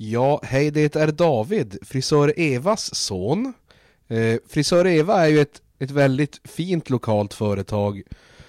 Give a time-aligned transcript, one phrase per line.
[0.00, 3.52] Ja, hej det är David, frisör Evas son.
[4.08, 8.02] Eh, frisör Eva är ju ett, ett väldigt fint lokalt företag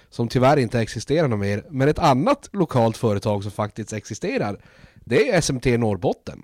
[0.09, 1.65] som tyvärr inte existerar något mer.
[1.69, 4.61] Men ett annat lokalt företag som faktiskt existerar,
[4.95, 6.43] det är SMT Norrbotten.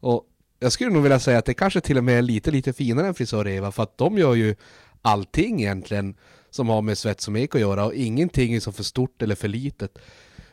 [0.00, 0.24] Och
[0.58, 3.06] jag skulle nog vilja säga att det kanske till och med är lite, lite finare
[3.06, 4.54] än frisör Eva för att de gör ju
[5.02, 6.14] allting egentligen
[6.50, 9.34] som har med svets och ek att göra och ingenting är så för stort eller
[9.34, 9.98] för litet.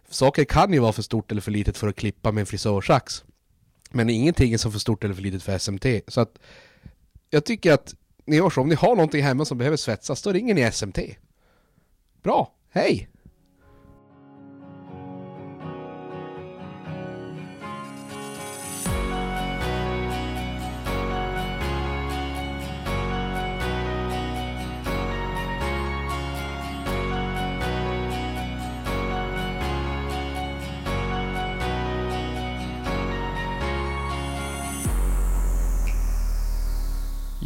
[0.09, 3.23] Saker kan ju vara för stort eller för litet för att klippa med en frisörsax.
[3.95, 5.85] Men ingenting är så för stort eller för litet för SMT.
[6.07, 6.39] Så att
[7.29, 10.31] jag tycker att ni gör så, om ni har någonting hemma som behöver svetsas, då
[10.31, 10.99] ringer ni SMT.
[12.23, 13.09] Bra, hej!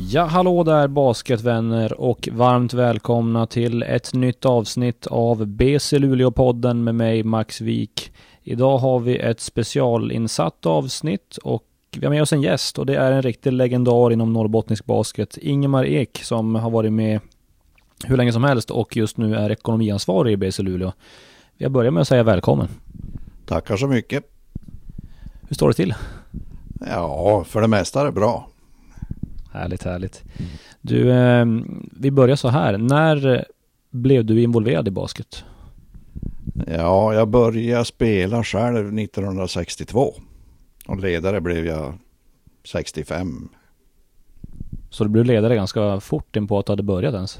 [0.09, 6.95] Ja, hallå där basketvänner och varmt välkomna till ett nytt avsnitt av BC Luleå-podden med
[6.95, 8.11] mig Max Wik.
[8.43, 11.63] Idag har vi ett specialinsatt avsnitt och
[11.97, 15.37] vi har med oss en gäst och det är en riktig legendar inom norrbottnisk basket,
[15.37, 17.19] Ingemar Ek, som har varit med
[18.05, 20.91] hur länge som helst och just nu är ekonomiansvarig i BC Luleå.
[21.57, 22.67] Jag börjar med att säga välkommen.
[23.45, 24.23] Tackar så mycket.
[25.47, 25.95] Hur står det till?
[26.79, 28.47] Ja, för det mesta är det bra.
[29.57, 30.23] Härligt, härligt.
[30.81, 31.45] Du, eh,
[31.91, 32.77] vi börjar så här.
[32.77, 33.45] När
[33.91, 35.43] blev du involverad i basket?
[36.67, 40.13] Ja, jag började spela själv 1962.
[40.87, 41.93] Och ledare blev jag
[42.65, 43.49] 65.
[44.89, 47.39] Så du blev ledare ganska fort in på att du hade börjat ens?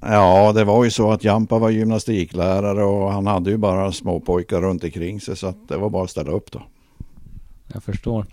[0.00, 4.60] Ja, det var ju så att Jampa var gymnastiklärare och han hade ju bara småpojkar
[4.60, 6.62] runt omkring sig så att det var bara att ställa upp då.
[7.72, 8.26] Jag förstår.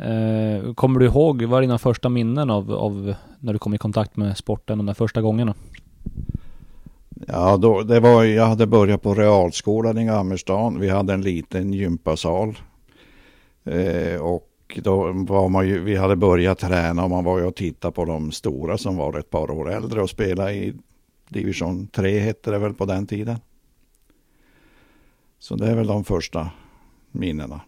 [0.00, 3.78] Eh, kommer du ihåg, vad är dina första minnen av, av när du kom i
[3.78, 5.54] kontakt med sporten de där första gångerna?
[7.26, 10.80] Ja, då, det var, jag hade börjat på realskolan i Gammerstan.
[10.80, 12.58] Vi hade en liten gympasal.
[13.64, 17.54] Eh, och då var man ju, vi hade börjat träna och man var ju och
[17.54, 20.74] tittade på de stora som var ett par år äldre och spelade i
[21.28, 23.38] division 3 hette det väl på den tiden.
[25.38, 26.50] Så det är väl de första
[27.10, 27.60] minnena.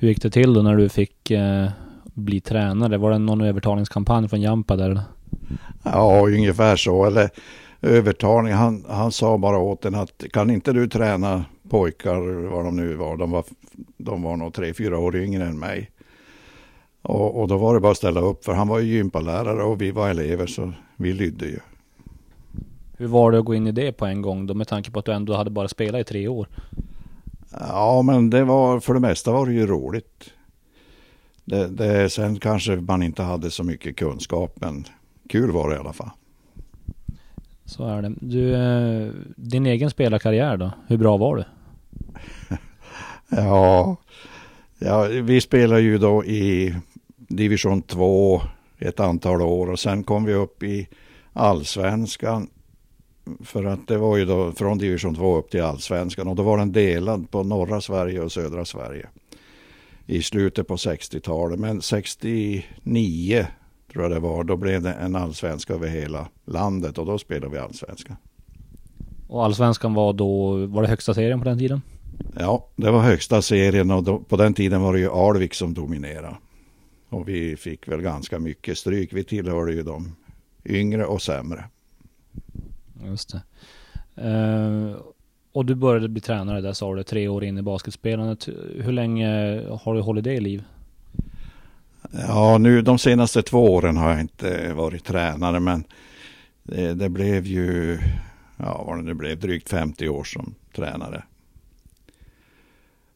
[0.00, 1.68] Hur gick det till då när du fick eh,
[2.04, 2.98] bli tränare?
[2.98, 5.00] Var det någon övertalningskampanj från Jampa där?
[5.82, 7.04] Ja, ungefär så.
[7.04, 7.30] Eller
[7.82, 8.52] övertalning.
[8.52, 12.94] Han, han sa bara åt en att kan inte du träna pojkar, vad de nu
[12.94, 13.16] var.
[13.16, 13.44] De var,
[13.98, 15.90] de var nog tre, fyra år yngre än mig.
[17.02, 18.44] Och, och då var det bara att ställa upp.
[18.44, 21.58] För han var ju gympalärare och vi var elever så vi lydde ju.
[22.96, 24.98] Hur var det att gå in i det på en gång då med tanke på
[24.98, 26.48] att du ändå hade bara spelat i tre år?
[27.50, 30.30] Ja, men det var för det mesta var det ju roligt.
[31.44, 34.84] Det, det, sen kanske man inte hade så mycket kunskap, men
[35.28, 36.10] kul var det i alla fall.
[37.64, 38.12] Så är det.
[38.20, 40.70] Du, eh, din egen spelarkarriär då?
[40.86, 41.44] Hur bra var du?
[43.28, 43.96] ja,
[44.78, 46.74] ja, vi spelade ju då i
[47.16, 48.40] division 2
[48.78, 50.88] ett antal år och sen kom vi upp i
[51.32, 52.48] allsvenskan
[53.44, 56.58] för att det var ju då från division 2 upp till allsvenskan och då var
[56.58, 59.08] den delad på norra Sverige och södra Sverige
[60.06, 61.58] i slutet på 60-talet.
[61.58, 63.46] Men 69
[63.92, 67.52] tror jag det var, då blev det en allsvenska över hela landet och då spelade
[67.52, 68.16] vi allsvenskan.
[69.28, 71.82] Och allsvenskan var då, var det högsta serien på den tiden?
[72.38, 75.74] Ja, det var högsta serien och då, på den tiden var det ju Alvik som
[75.74, 76.36] dominerade.
[77.08, 79.12] Och vi fick väl ganska mycket stryk.
[79.12, 80.16] Vi tillhörde ju de
[80.64, 81.64] yngre och sämre.
[83.04, 83.42] Just det.
[84.28, 84.96] Uh,
[85.52, 88.48] och du började bli tränare där sa du, tre år in i basketspelandet.
[88.74, 89.28] Hur länge
[89.80, 90.64] har du hållit det i liv?
[92.10, 95.84] Ja, nu de senaste två åren har jag inte varit tränare, men
[96.62, 97.98] det, det blev ju,
[98.56, 101.22] ja vad det nu blev, drygt 50 år som tränare.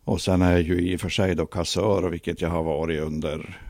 [0.04, 3.00] Och sen är jag ju i och för sig då kassör, vilket jag har varit
[3.00, 3.60] under,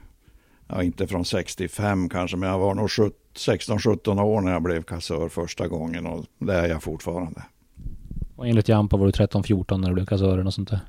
[0.68, 4.82] ja inte från 65 kanske, men jag var nog 70 16-17 år när jag blev
[4.82, 7.42] kassör första gången och det är jag fortfarande.
[8.36, 10.80] Och enligt Jampa var du 13-14 när du blev kassör och sånt där?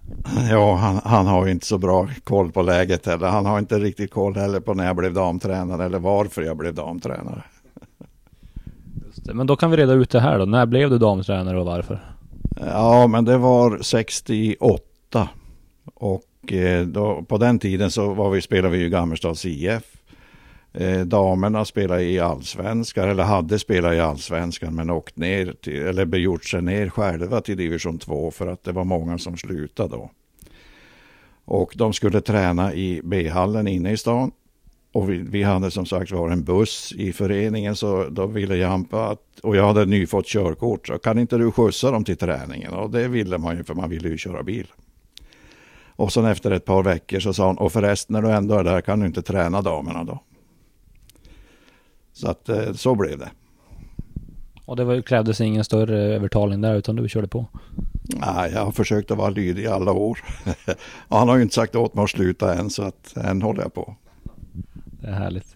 [0.49, 3.27] Ja, han, han har ju inte så bra koll på läget heller.
[3.27, 6.73] Han har inte riktigt koll heller på när jag blev damtränare eller varför jag blev
[6.73, 7.43] damtränare.
[9.33, 10.45] Men då kan vi reda ut det här då.
[10.45, 11.99] När blev du damtränare och varför?
[12.59, 15.29] Ja, men det var 68.
[15.93, 19.92] Och eh, då, på den tiden så var vi, spelade vi ju Gammelstads IF.
[20.73, 26.17] Eh, damerna spelade i allsvenskan, eller hade spelat i allsvenskan, men åkt ner till, eller
[26.17, 30.11] gjort sig ner själva till division 2 för att det var många som slutade då.
[31.45, 34.31] Och de skulle träna i B-hallen inne i stan.
[34.93, 39.07] Och vi, vi hade som sagt var en buss i föreningen så då ville Jampa
[39.07, 42.73] att, och jag hade nyfått körkort, så kan inte du skjutsa dem till träningen?
[42.73, 44.67] Och det ville man ju för man ville ju köra bil.
[45.95, 48.63] Och sen efter ett par veckor så sa hon, och förresten när du ändå är
[48.63, 50.19] där kan du inte träna damerna då?
[52.13, 53.31] Så att eh, så blev det.
[54.65, 57.45] Och det var, krävdes ingen större övertalning där utan du körde på?
[58.03, 60.19] Nej, jag har försökt att vara lydig i alla år.
[61.07, 63.61] och han har ju inte sagt åt mig att sluta än så att än håller
[63.61, 63.95] jag på.
[65.01, 65.55] Det är härligt.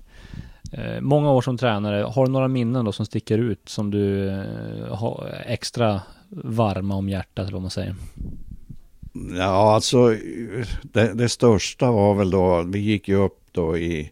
[0.71, 4.29] Eh, många år som tränare, har du några minnen då som sticker ut som du
[4.29, 7.95] eh, har extra varma om hjärtat eller vad man säger?
[9.37, 10.15] Ja, alltså
[10.81, 14.11] det, det, största var väl då, vi gick ju upp då i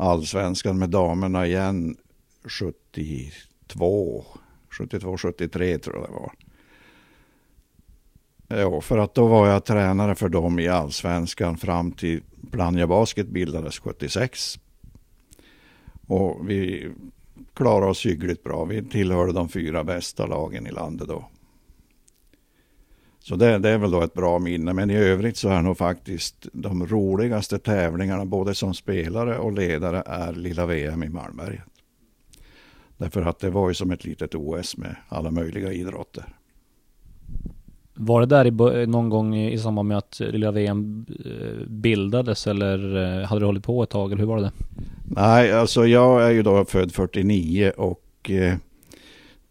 [0.00, 1.96] allsvenskan med damerna igen
[2.44, 4.24] 72,
[4.78, 6.32] 72, 73 tror jag det var.
[8.48, 13.28] Ja, för att då var jag tränare för dem i allsvenskan fram till Plannja Basket
[13.28, 14.58] bildades 76.
[16.06, 16.90] Och vi
[17.54, 18.64] klarade oss hyggligt bra.
[18.64, 21.28] Vi tillhörde de fyra bästa lagen i landet då.
[23.22, 24.72] Så det, det, är väl då ett bra minne.
[24.72, 30.02] Men i övrigt så är nog faktiskt de roligaste tävlingarna både som spelare och ledare
[30.06, 31.64] är Lilla VM i Malmberget.
[32.96, 36.24] Därför att det var ju som ett litet OS med alla möjliga idrotter.
[37.94, 42.96] Var det där i, någon gång i samband med att Lilla VM eh, bildades eller
[42.96, 44.52] eh, hade du hållit på ett tag eller hur var det?
[45.04, 48.54] Nej, alltså jag är ju då född 49 och eh,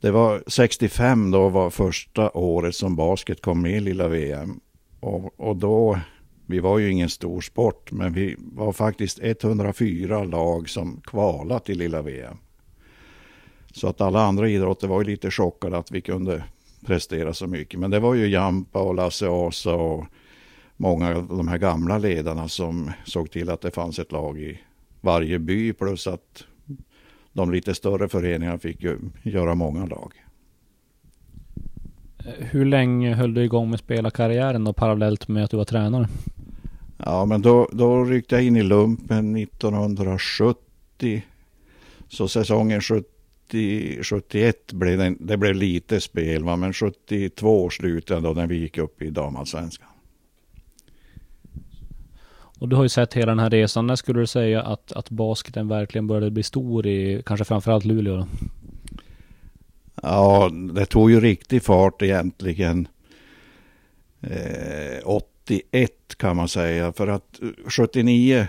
[0.02, 4.60] det var 65 då var första året som basket kom med i lilla VM.
[5.00, 6.00] Och, och då,
[6.46, 11.78] vi var ju ingen stor sport, men vi var faktiskt 104 lag som kvalade till
[11.78, 12.38] lilla VM.
[13.72, 16.44] Så att alla andra idrotter var ju lite chockade att vi kunde
[16.86, 17.80] prestera så mycket.
[17.80, 20.06] Men det var ju Jampa och Lasse Asa och
[20.78, 24.60] många av de här gamla ledarna som såg till att det fanns ett lag i
[25.02, 26.44] varje by plus att
[27.34, 30.14] de lite större föreningarna fick ju göra många lag.
[32.38, 36.08] Hur länge höll du igång med spelarkarriären då parallellt med att du var tränare?
[36.98, 41.24] Ja men då, då ryckte jag in i lumpen 1970.
[42.08, 46.56] Så säsongen 70, 71 blev det, det blev lite spel va?
[46.56, 49.88] men 72 slutade då när vi gick upp i damallsvenskan.
[52.60, 53.88] Och du har ju sett hela den här resan.
[53.88, 58.16] När skulle du säga att, att basketen verkligen började bli stor i kanske framförallt Luleå?
[58.18, 58.28] Då?
[60.02, 62.88] Ja, det tog ju riktig fart egentligen
[64.22, 66.94] eh, 81 kan man säga.
[66.94, 68.48] För att eh, 79,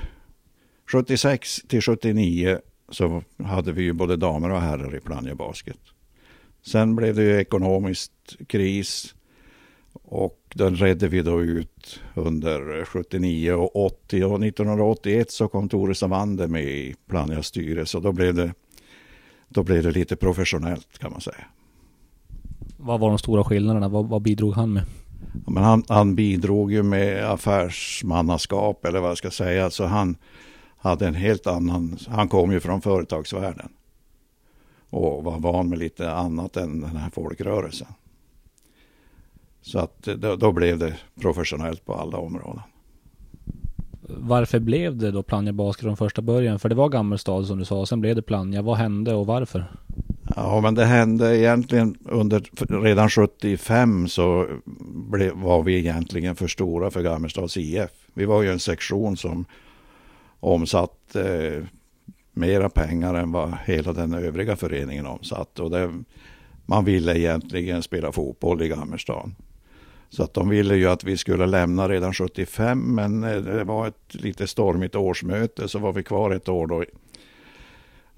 [0.93, 2.59] 76 till 79
[2.89, 5.79] så hade vi ju både damer och herrar i Plannja Basket.
[6.63, 9.15] Sen blev det ju ekonomiskt kris.
[9.93, 15.95] Och den redde vi då ut under 79 och 80 och 1981 så kom Tore
[15.95, 18.53] Savander med i Plannjas styrelse och då blev det
[19.49, 21.45] då blev det lite professionellt kan man säga.
[22.77, 23.89] Vad var de stora skillnaderna?
[23.89, 24.83] Vad, vad bidrog han med?
[25.47, 29.65] Ja, men han, han, bidrog ju med affärsmannaskap eller vad jag ska säga.
[29.65, 30.17] Alltså han
[30.77, 33.69] hade en helt annan, han kom ju från företagsvärlden.
[34.91, 37.89] Och var van med lite annat än den här folkrörelsen.
[39.63, 42.63] Så att då, då blev det professionellt på alla områden.
[44.17, 46.59] Varför blev det då Plannja Basket från första början?
[46.59, 48.63] För det var Gammelstad som du sa, sen blev det Plannja.
[48.63, 49.65] Vad hände och varför?
[50.37, 52.43] Ja, men det hände egentligen under,
[52.83, 54.47] redan 75 så
[55.11, 57.91] blev, var vi egentligen för stora för Gammelstads IF.
[58.15, 59.45] Vi var ju en sektion som
[60.41, 61.65] omsatte eh,
[62.33, 65.63] mera pengar än vad hela den övriga föreningen omsatte.
[65.63, 66.03] Och det,
[66.67, 69.31] man ville egentligen spela fotboll i Gammelstad.
[70.11, 73.89] Så att de ville ju att vi skulle lämna redan 75 men eh, det var
[73.89, 76.85] ett lite stormigt årsmöte så var vi kvar ett år då.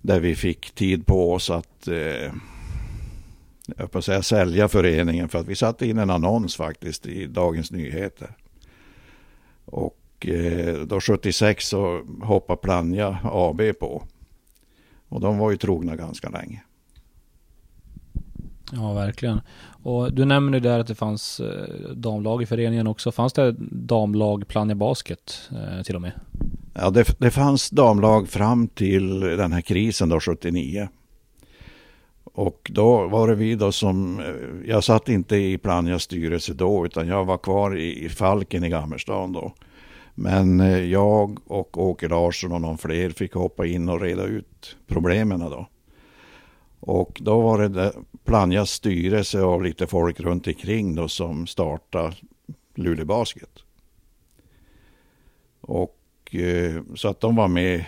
[0.00, 2.32] Där vi fick tid på oss att eh,
[3.76, 7.70] jag på säga, sälja föreningen för att vi satte in en annons faktiskt i Dagens
[7.70, 8.37] Nyheter.
[9.64, 14.06] Och eh, då 76 så hoppade Plannja AB på.
[15.08, 16.62] Och de var ju trogna ganska länge.
[18.74, 19.40] Ja, verkligen.
[19.82, 23.12] Och du nämner där att det fanns eh, damlag i föreningen också.
[23.12, 26.12] Fanns det damlag Plannja Basket eh, till och med?
[26.74, 30.88] Ja, det, det fanns damlag fram till den här krisen då 79.
[32.24, 36.86] Och då var det vi då som, eh, jag satt inte i Plannjas styrelse då
[36.86, 39.52] utan jag var kvar i, i Falken i Gammerstan då.
[40.14, 40.58] Men
[40.90, 45.66] jag och Åke Larsson och någon fler fick hoppa in och reda ut problemen då.
[46.84, 47.92] Och då var det
[48.24, 52.12] Planjas styrelse och lite folk runt omkring då som startade
[52.74, 53.58] Luleå Basket.
[55.60, 55.98] Och
[56.34, 57.84] eh, så att de var med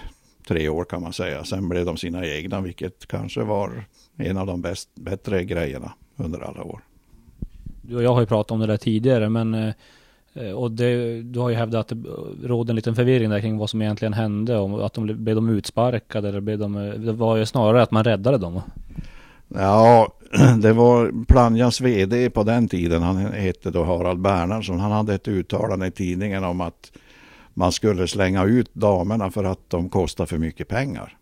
[0.48, 1.44] tre år kan man säga.
[1.44, 3.84] Sen blev de sina egna, vilket kanske var
[4.16, 6.80] en av de bäst, bättre grejerna under alla år.
[7.82, 9.74] Du och jag har ju pratat om det där tidigare, men eh,
[10.34, 12.02] Eh, och det, du har ju hävdat att
[12.42, 15.36] det rådde en liten förvirring där kring vad som egentligen hände Om att de blev
[15.36, 16.72] de utsparkade eller blev de,
[17.06, 18.60] det var ju snarare att man räddade dem.
[19.48, 20.12] Ja,
[20.58, 25.28] det var Planjas VD på den tiden, han hette då Harald Bernhardsson, han hade ett
[25.28, 26.92] uttalande i tidningen om att
[27.54, 31.16] man skulle slänga ut damerna för att de kostar för mycket pengar.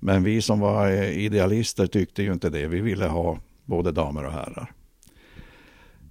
[0.00, 2.66] Men vi som var eh, idealister tyckte ju inte det.
[2.66, 4.72] Vi ville ha både damer och herrar.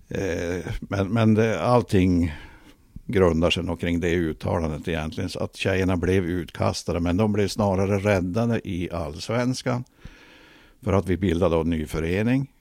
[0.10, 2.34] Eh, men, men det, allting
[3.06, 5.30] grundar sig nog kring det uttalandet egentligen.
[5.30, 9.84] Så att tjejerna blev utkastade, men de blev snarare räddade i allsvenskan.
[10.82, 12.52] För att vi bildade en ny förening.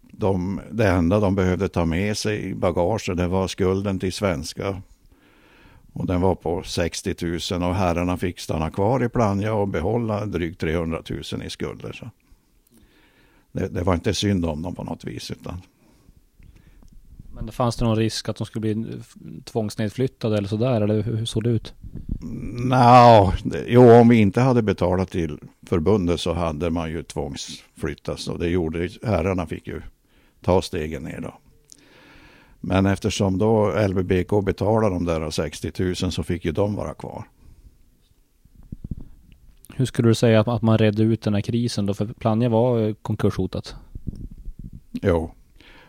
[0.00, 4.82] De, det enda de behövde ta med sig i bagaget det var skulden till svenska
[5.98, 7.14] och den var på 60
[7.52, 11.92] 000 och herrarna fick stanna kvar i Plannja och behålla drygt 300 000 i skulder.
[11.92, 12.10] Så
[13.52, 15.30] det, det, var inte synd om dem på något vis.
[15.30, 15.62] Utan...
[17.38, 19.00] Men det fanns det någon risk att de skulle bli
[19.44, 20.80] tvångsnedflyttade eller sådär?
[20.80, 21.74] Eller hur såg det ut?
[22.68, 23.32] No,
[23.66, 28.28] jo, om vi inte hade betalat till förbundet så hade man ju tvångsflyttats.
[28.28, 29.82] Och det gjorde herrarna fick ju
[30.40, 31.34] ta stegen ner då.
[32.60, 37.24] Men eftersom då LBBK betalade de där 60 000 så fick ju de vara kvar.
[39.74, 41.94] Hur skulle du säga att man redde ut den här krisen då?
[41.94, 43.76] För Plannja var konkurshotat.
[45.02, 45.34] Jo,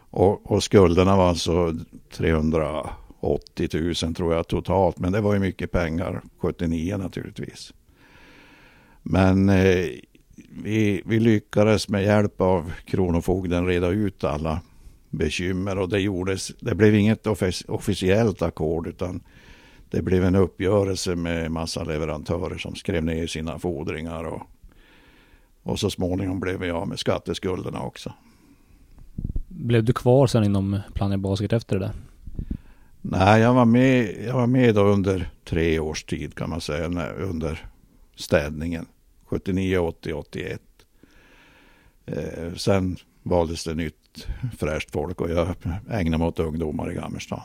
[0.10, 1.76] och, och skulderna var alltså
[2.12, 3.70] 380
[4.04, 5.00] 000 tror jag totalt.
[5.00, 7.74] Men det var ju mycket pengar 79 naturligtvis.
[9.04, 9.86] Men eh,
[10.64, 14.62] vi, vi lyckades med hjälp av Kronofogden reda ut alla
[15.10, 16.52] bekymmer och det gjordes.
[16.60, 17.28] Det blev inget
[17.68, 19.24] officiellt ackord utan
[19.90, 24.42] det blev en uppgörelse med massa leverantörer som skrev ner sina fordringar och,
[25.64, 28.14] och så småningom blev vi av med skatteskulderna också.
[29.48, 31.94] Blev du kvar sen inom Plannja Basket efter det där?
[33.02, 37.12] Nej, jag var med, jag var med då under tre års tid kan man säga,
[37.18, 37.66] under
[38.16, 38.86] städningen.
[39.26, 40.62] 79, 80, 81.
[42.06, 45.48] Eh, sen valdes det nytt fräscht folk och jag
[45.90, 47.42] ägnar mig åt ungdomar i Gammerstan.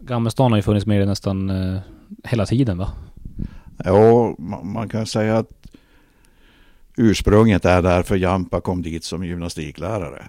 [0.00, 1.80] Gammerstan har ju funnits med nästan eh,
[2.24, 2.92] hela tiden va?
[3.84, 5.61] Ja, man kan säga att
[6.96, 10.28] ursprunget är därför Jampa kom dit som gymnastiklärare.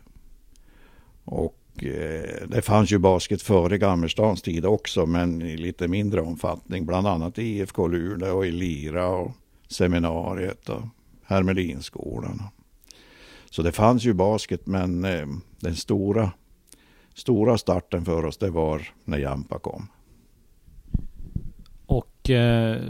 [1.26, 6.86] Och eh, det fanns ju basket före Gammelstans tid också men i lite mindre omfattning.
[6.86, 9.32] Bland annat i IFK Luleå och i Lira och
[9.68, 10.82] seminariet och
[11.24, 12.44] Hermelinskolan.
[13.50, 15.28] Så det fanns ju basket men eh,
[15.60, 16.32] den stora,
[17.14, 19.88] stora starten för oss det var när Jampa kom.
[21.86, 22.82] Och eh,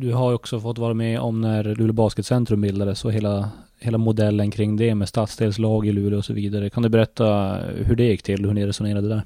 [0.00, 3.98] du har ju också fått vara med om när Luleå Basketcentrum bildades och hela, hela
[3.98, 6.70] modellen kring det med stadsdelslag i Luleå och så vidare.
[6.70, 9.22] Kan du berätta hur det gick till och hur ni resonerade där?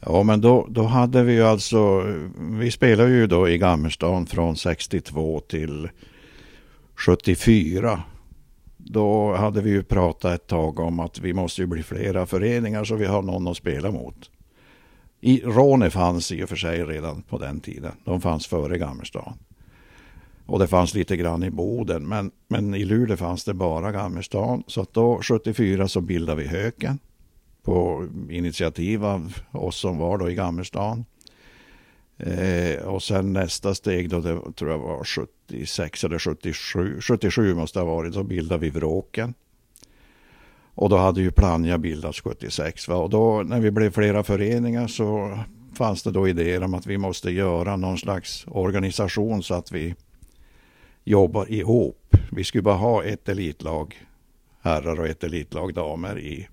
[0.00, 2.04] Ja men då, då hade vi ju alltså,
[2.50, 5.88] vi spelade ju då i Gammerstan från 62 till
[6.94, 8.02] 74
[8.76, 12.84] då hade vi ju pratat ett tag om att vi måste ju bli flera föreningar
[12.84, 14.30] så vi har någon att spela mot.
[15.20, 17.92] I, Råne fanns i och för sig redan på den tiden.
[18.04, 19.38] De fanns före Gammerstan.
[20.48, 22.08] Och det fanns lite grann i Boden.
[22.08, 24.62] Men, men i Luleå fanns det bara Gammerstan.
[24.66, 26.98] Så att då 74 så bildade vi Höken.
[27.62, 31.04] På initiativ av oss som var då i Gammerstan.
[32.16, 37.78] Eh, och sen nästa steg då, det tror jag var 76 eller 77, 77 måste
[37.78, 39.34] det ha varit, så bildade vi Vråken.
[40.74, 42.88] Och då hade ju Plannja bildats 76.
[42.88, 42.96] Va?
[42.96, 45.38] Och då när vi blev flera föreningar så
[45.74, 49.94] fanns det då idéer om att vi måste göra någon slags organisation så att vi
[51.04, 52.16] jobbar ihop.
[52.32, 54.08] Vi skulle bara ha ett elitlag
[54.60, 56.48] herrar och ett elitlag damer i,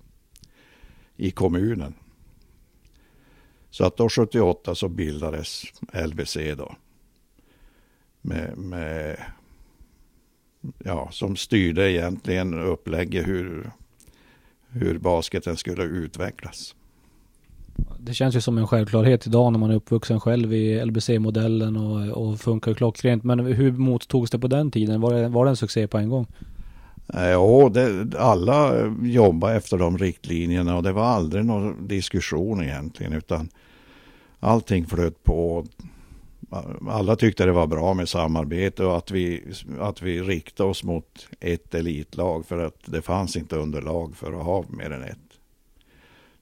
[1.16, 1.94] i kommunen.
[3.70, 5.62] Så att då 78 så bildades
[5.92, 6.76] LBC då.
[8.20, 9.24] Med, med,
[10.78, 13.70] ja, som styrde egentligen upplägget hur,
[14.68, 16.74] hur basketen skulle utvecklas.
[17.98, 22.28] Det känns ju som en självklarhet idag när man är uppvuxen själv i LBC-modellen och,
[22.28, 23.24] och funkar klockrent.
[23.24, 25.00] Men hur mottogs det på den tiden?
[25.00, 26.26] Var det, var det en succé på en gång?
[27.14, 33.12] Eh, ja, det, alla jobbade efter de riktlinjerna och det var aldrig någon diskussion egentligen
[33.12, 33.48] utan
[34.40, 35.66] allting flöt på.
[36.88, 39.42] Alla tyckte det var bra med samarbete och att vi,
[39.80, 44.44] att vi riktade oss mot ett elitlag för att det fanns inte underlag för att
[44.44, 45.18] ha mer än ett.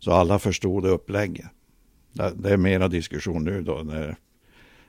[0.04, 1.46] Så alla förstod upplägget.
[2.12, 4.16] Det, det är mera diskussion nu då när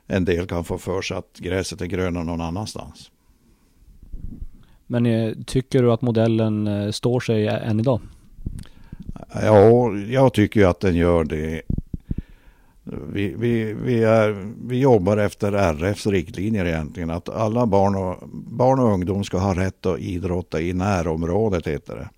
[0.08, 3.12] en del kan få för sig att gräset är grönare någon annanstans.
[4.88, 8.00] Men eh, tycker du att modellen eh, står sig än idag?
[9.34, 11.62] Ja, jag tycker ju att den gör det.
[13.14, 17.10] Vi, vi, vi, är, vi jobbar efter RFs riktlinjer egentligen.
[17.10, 21.96] Att alla barn och, barn och ungdom ska ha rätt att idrotta i närområdet heter
[21.96, 22.10] det.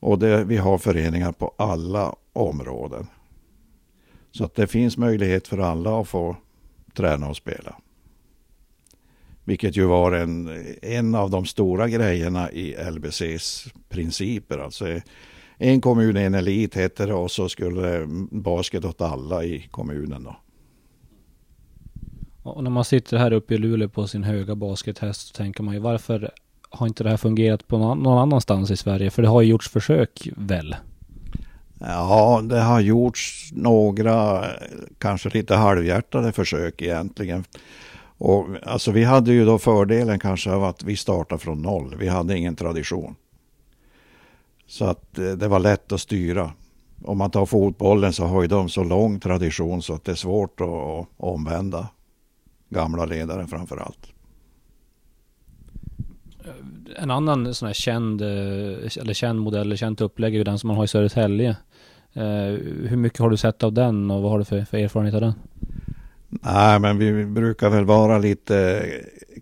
[0.00, 3.06] Och det, vi har föreningar på alla områden.
[4.30, 6.36] Så att det finns möjlighet för alla att få
[6.94, 7.76] träna och spela.
[9.44, 14.58] Vilket ju var en, en av de stora grejerna i LBCs principer.
[14.58, 15.00] Alltså
[15.56, 20.36] en kommun, en elit heter det och så skulle basket åt alla i kommunen då.
[22.42, 25.74] Och när man sitter här uppe i Luleå på sin höga baskethäst så tänker man
[25.74, 26.30] ju varför
[26.70, 29.10] har inte det här fungerat på någon annanstans i Sverige?
[29.10, 30.76] För det har ju gjorts försök väl?
[31.80, 34.44] Ja, det har gjorts några
[34.98, 37.44] kanske lite halvhjärtade försök egentligen.
[38.18, 41.94] Och, alltså, vi hade ju då fördelen kanske av att vi startade från noll.
[41.98, 43.14] Vi hade ingen tradition.
[44.66, 46.52] Så att eh, det var lätt att styra.
[47.04, 50.16] Om man tar fotbollen så har ju de så lång tradition så att det är
[50.16, 51.88] svårt att omvända
[52.68, 54.12] gamla ledare framför allt.
[56.96, 60.68] En annan sån här känd, eh, eller känd modell, känt upplägg är ju den som
[60.68, 61.56] man har i Södertälje.
[62.12, 62.22] Eh,
[62.88, 65.20] hur mycket har du sett av den och vad har du för, för erfarenhet av
[65.20, 65.34] den?
[66.28, 68.86] Nej, men vi brukar väl vara lite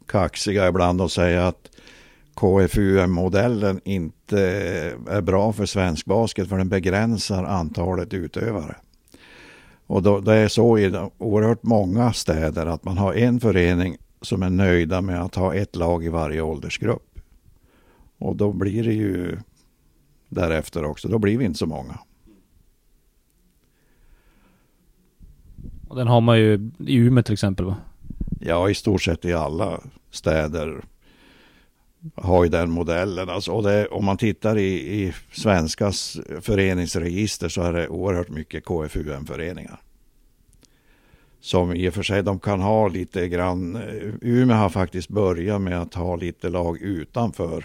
[0.07, 1.71] kaxiga ibland och säga att
[2.35, 4.41] KFUM-modellen inte
[5.09, 8.77] är bra för svensk basket för den begränsar antalet utövare.
[9.87, 14.43] Och då, det är så i oerhört många städer att man har en förening som
[14.43, 17.19] är nöjda med att ha ett lag i varje åldersgrupp.
[18.19, 19.39] Och då blir det ju
[20.29, 21.99] därefter också, då blir vi inte så många.
[25.89, 27.77] Och den har man ju i Umeå till exempel va?
[28.41, 29.81] Ja, i stort sett i alla
[30.11, 30.85] städer
[32.15, 33.29] har ju den modellen.
[33.29, 38.65] Alltså, och det, om man tittar i, i svenskas föreningsregister så är det oerhört mycket
[38.65, 39.81] KFUM-föreningar.
[41.47, 43.77] Som i och för sig de kan ha lite grann.
[43.77, 43.83] Eh,
[44.21, 47.65] Umeå har faktiskt börjat med att ha lite lag utanför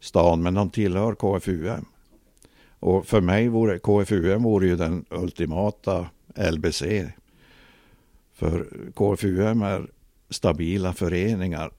[0.00, 1.84] stan men de tillhör KFUM.
[2.80, 6.06] Och för mig vore KFUM vore ju den ultimata
[6.52, 6.82] LBC.
[8.34, 9.86] För KFUM är
[10.30, 11.70] stabila föreningar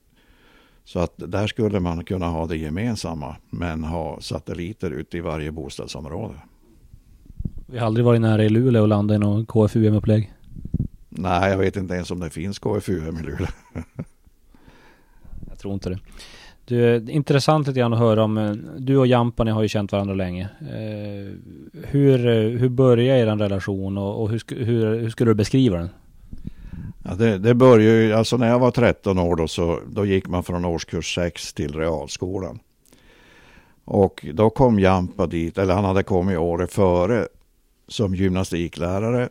[0.83, 5.51] så att där skulle man kunna ha det gemensamma men ha satelliter ute i varje
[5.51, 6.35] bostadsområde.
[7.65, 10.33] Vi har aldrig varit nära i Luleå och landat i någon KFUM-upplägg.
[11.21, 13.47] Nej, jag vet inte ens om det finns KFUM i Luleå.
[15.49, 15.99] jag tror inte det.
[16.65, 19.91] Du, intressant lite grann att höra om, eh, du och Jampa ni har ju känt
[19.91, 20.49] varandra länge.
[20.62, 21.34] Eh,
[21.84, 22.17] hur,
[22.58, 25.89] hur började er relation och, och hur, hur, hur skulle du beskriva den?
[27.03, 30.27] Ja, det, det började ju, alltså när jag var 13 år då, så, då gick
[30.27, 32.60] man från årskurs 6 till realskolan.
[33.86, 37.27] Och då kom Jampa dit, eller han hade kommit året före
[37.88, 39.29] som gymnastiklärare.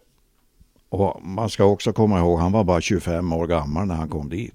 [0.89, 4.29] Och man ska också komma ihåg, han var bara 25 år gammal när han kom
[4.29, 4.55] dit.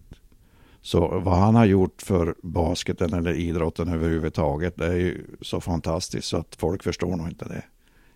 [0.82, 6.28] Så vad han har gjort för basketen eller idrotten överhuvudtaget, det är ju så fantastiskt
[6.28, 7.64] så att folk förstår nog inte det.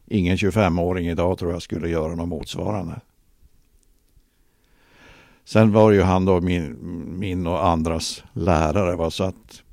[0.07, 3.01] Ingen 25-åring idag tror jag skulle göra något motsvarande.
[5.45, 6.77] Sen var ju han då min,
[7.19, 8.95] min och andras lärare.
[8.95, 9.11] Va?
[9.11, 9.63] Så att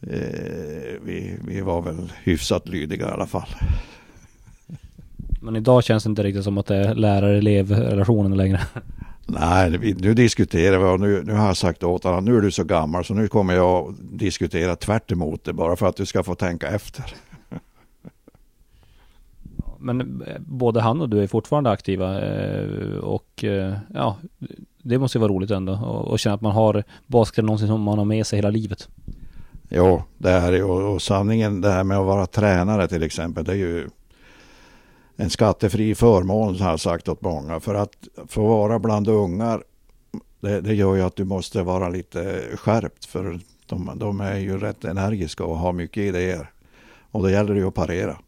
[0.00, 3.48] eh, vi, vi var väl hyfsat lydiga i alla fall.
[5.40, 8.60] Men idag känns det inte riktigt som att det är lärare-elev-relationen längre.
[9.26, 12.50] Nej, nu diskuterar vi och nu, nu har jag sagt åt honom nu är du
[12.50, 16.22] så gammal så nu kommer jag diskutera tvärt emot det bara för att du ska
[16.22, 17.14] få tänka efter.
[19.78, 24.16] Men eh, både han och du är fortfarande aktiva eh, och eh, ja,
[24.82, 25.72] det måste ju vara roligt ändå
[26.08, 28.88] och känna att man har basket någonting som man har med sig hela livet.
[29.68, 33.52] Jo, det är ju och sanningen det här med att vara tränare till exempel, det
[33.52, 33.88] är ju
[35.20, 37.60] en skattefri förmån har jag sagt åt många.
[37.60, 39.64] För att få vara bland ungar,
[40.40, 44.58] det, det gör ju att du måste vara lite skärpt för de, de är ju
[44.58, 46.50] rätt energiska och har mycket idéer.
[47.10, 48.18] Och då gäller det ju att parera.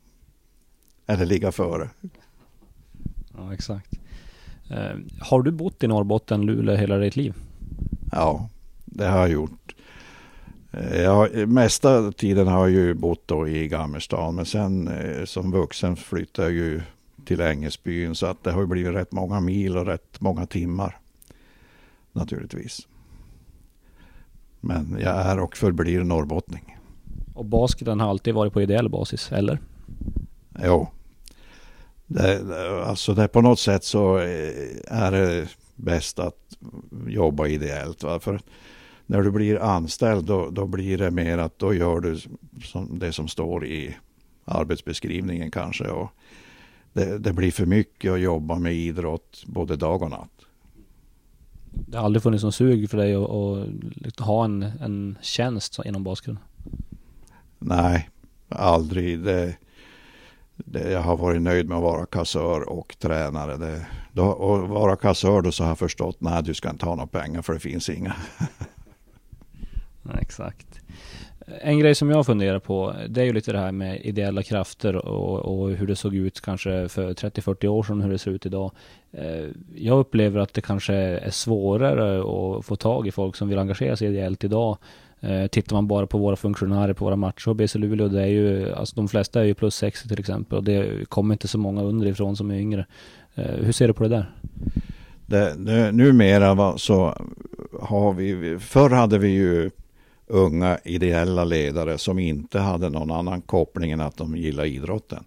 [1.06, 1.88] Eller ligga före.
[3.36, 4.00] Ja, exakt.
[4.70, 7.34] Eh, har du bott i Norrbotten, Luleå hela ditt liv?
[8.12, 8.48] Ja,
[8.84, 9.59] det har jag gjort.
[10.72, 15.50] Eh, ja, mesta tiden har jag ju bott då i Gammerstan men sen eh, som
[15.50, 16.82] vuxen flyttade jag ju
[17.24, 20.98] till Ängesbyn så att det har blivit rätt många mil och rätt många timmar.
[22.12, 22.88] Naturligtvis.
[24.60, 26.78] Men jag är och förblir norrbottning.
[27.34, 29.58] Och basketen har alltid varit på ideell basis, eller?
[30.64, 30.88] Jo,
[32.06, 32.42] det,
[32.84, 34.16] alltså det på något sätt så
[34.86, 36.36] är det bäst att
[37.06, 38.02] jobba ideellt.
[38.02, 38.20] Va?
[38.20, 38.40] För
[39.10, 42.18] när du blir anställd då, då blir det mer att då gör du
[42.64, 43.96] som, det som står i
[44.44, 45.84] arbetsbeskrivningen kanske.
[45.84, 46.10] Och
[46.92, 50.30] det, det blir för mycket att jobba med idrott både dag och natt.
[51.70, 55.78] Det har aldrig funnits någon sug för dig att, att liksom ha en, en tjänst
[55.84, 56.38] inom basketen?
[57.58, 58.08] Nej,
[58.48, 59.18] aldrig.
[59.18, 59.56] Det,
[60.56, 63.56] det, jag har varit nöjd med att vara kassör och tränare.
[63.56, 66.94] Det, då, och vara kassör då så har jag förstått, nej du ska inte ha
[66.94, 68.16] några pengar för det finns inga.
[70.20, 70.80] Exakt.
[71.62, 74.96] En grej som jag funderar på, det är ju lite det här med ideella krafter
[74.96, 78.46] och, och hur det såg ut kanske för 30-40 år sedan, hur det ser ut
[78.46, 78.72] idag.
[79.12, 79.44] Eh,
[79.74, 83.96] jag upplever att det kanske är svårare att få tag i folk som vill engagera
[83.96, 84.78] sig ideellt idag.
[85.20, 88.26] Eh, tittar man bara på våra funktionärer på våra matcher och BC Luleå, det är
[88.26, 91.58] ju, alltså de flesta är ju plus 60 till exempel och det kommer inte så
[91.58, 92.86] många underifrån som är yngre.
[93.34, 94.30] Eh, hur ser du på det där?
[95.26, 97.14] Det, det, numera så
[97.80, 99.70] har vi, förr hade vi ju
[100.30, 105.24] unga ideella ledare som inte hade någon annan koppling än att de gillar idrotten.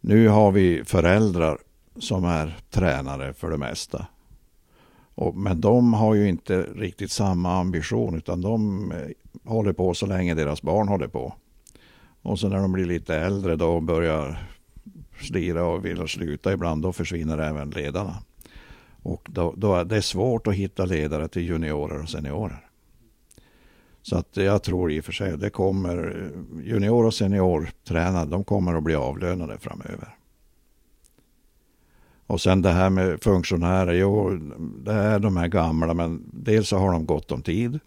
[0.00, 1.58] Nu har vi föräldrar
[1.98, 4.06] som är tränare för det mesta.
[5.14, 8.98] Och, men de har ju inte riktigt samma ambition utan de eh,
[9.44, 11.34] håller på så länge deras barn håller på.
[12.22, 14.48] Och så när de blir lite äldre då börjar
[15.20, 18.16] slira och vill sluta ibland, då försvinner även ledarna.
[19.02, 22.63] Och då, då är det svårt att hitta ledare till juniorer och seniorer.
[24.06, 26.30] Så att jag tror i och för sig det kommer
[26.64, 30.16] junior och seniortränare, de kommer att bli avlönade framöver.
[32.26, 34.30] Och sen det här med funktionärer, jo
[34.84, 37.80] det är de här gamla men dels så har de gott om tid.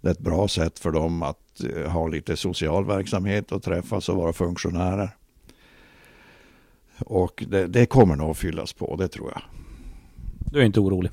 [0.00, 4.08] Det är ett bra sätt för dem att eh, ha lite social verksamhet och träffas
[4.08, 5.10] och vara funktionärer.
[6.98, 9.42] Och det, det kommer nog att fyllas på, det tror jag.
[10.52, 11.10] Du är inte orolig?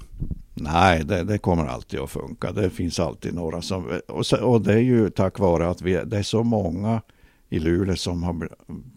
[0.59, 2.51] Nej, det, det, kommer alltid att funka.
[2.51, 3.99] Det finns alltid några som...
[4.07, 7.01] Och, så, och det är ju tack vare att vi, det är så många
[7.49, 8.49] i Luleå som har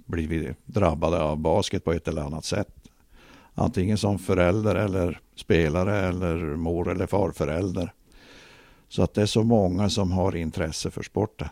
[0.06, 2.68] blivit drabbade av basket på ett eller annat sätt.
[3.54, 7.92] Antingen som förälder eller spelare eller mor eller farförälder.
[8.88, 11.48] Så att det är så många som har intresse för sporten.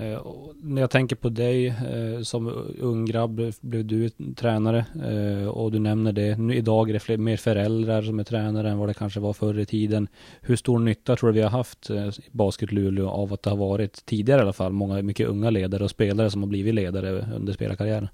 [0.00, 2.46] Eh, och när jag tänker på dig eh, som
[2.80, 6.38] ung grabb blev du tränare eh, och du nämner det.
[6.38, 9.32] Nu, idag är det fler, mer föräldrar som är tränare än vad det kanske var
[9.32, 10.08] förr i tiden.
[10.40, 13.56] Hur stor nytta tror du vi har haft i Basket Luleå av att det har
[13.56, 17.26] varit tidigare i alla fall många mycket unga ledare och spelare som har blivit ledare
[17.36, 18.08] under spelarkarriären?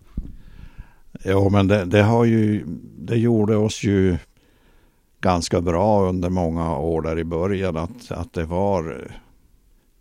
[1.25, 2.65] Ja, men det, det har ju,
[2.99, 4.17] det gjorde oss ju
[5.21, 9.11] ganska bra under många år där i början att, att det var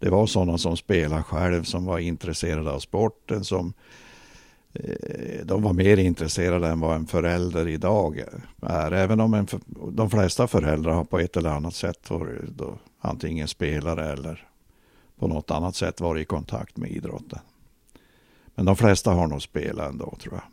[0.04, 3.74] det var sådana som spelade själv som var intresserade av sporten som
[4.74, 8.24] eh, de var mer intresserade än vad en förälder idag
[8.62, 8.92] är.
[8.92, 9.48] Även om en,
[9.92, 14.48] de flesta föräldrar har på ett eller annat sätt varit då, antingen spelare eller
[15.20, 17.40] på något annat sätt varit i kontakt med idrotten.
[18.56, 20.44] Men de flesta har nog spelat ändå tror jag.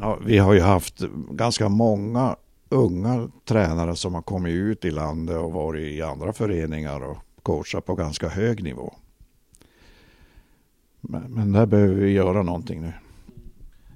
[0.00, 2.36] Eh, vi har ju haft ganska många
[2.70, 7.86] unga tränare som har kommit ut i landet och varit i andra föreningar och coachat
[7.86, 8.94] på ganska hög nivå.
[11.00, 12.92] Men, men där behöver vi göra någonting nu.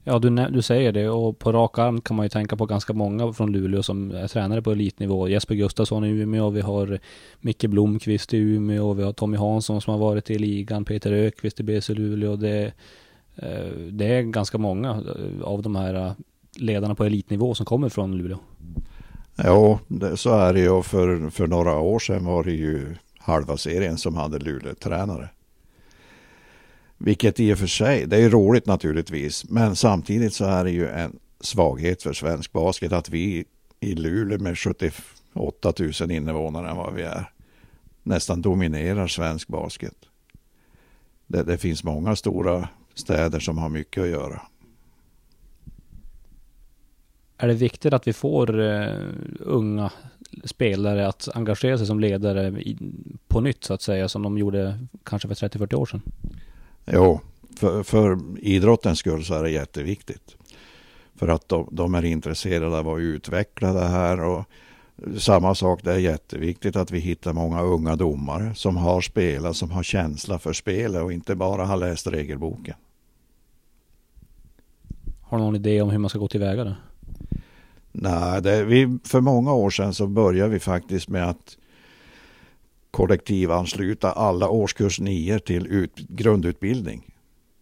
[0.06, 2.92] Ja, du, du säger det och på rak arm kan man ju tänka på ganska
[2.92, 5.28] många från Luleå som är tränare på elitnivå.
[5.28, 6.98] Jesper Gustafsson i Umeå, vi har
[7.40, 11.60] Micke Blomqvist i Umeå, vi har Tommy Hansson som har varit i ligan, Peter Ökvist
[11.60, 12.37] i BC Luleå.
[12.37, 12.72] Det,
[13.37, 16.12] eh, det är ganska många eh, av de här eh,
[16.56, 18.38] ledarna på elitnivå som kommer från Luleå.
[19.36, 20.82] Ja, det, så är det ju.
[20.82, 25.28] För, för några år sedan var det ju halva serien som hade Luleå-tränare.
[26.98, 30.88] Vilket i och för sig, det är roligt naturligtvis, men samtidigt så är det ju
[30.88, 33.44] en svaghet för svensk basket att vi
[33.80, 37.30] i Luleå med 78 000 invånare än vad vi är
[38.02, 39.96] nästan dominerar svensk basket.
[41.26, 44.42] Det, det finns många stora städer som har mycket att göra.
[47.44, 48.98] Är det viktigt att vi får uh,
[49.40, 49.90] unga
[50.44, 52.76] spelare att engagera sig som ledare i,
[53.28, 56.02] på nytt så att säga som de gjorde kanske för 30-40 år sedan?
[56.87, 57.20] Jo,
[57.57, 60.37] för, för idrottens skull så är det jätteviktigt.
[61.16, 64.44] För att de, de, är intresserade av att utveckla det här och
[65.18, 69.70] samma sak, det är jätteviktigt att vi hittar många unga domare som har spelat, som
[69.70, 72.74] har känsla för spelet och inte bara har läst regelboken.
[75.22, 76.74] Har du någon idé om hur man ska gå tillväga då?
[77.96, 81.57] Nej, det, vi, för många år sedan så började vi faktiskt med att
[82.90, 87.14] kollektivansluta alla årskurs 9 till ut, grundutbildning.